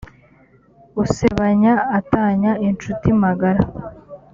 [1.03, 3.63] usebanya atanya incuti magara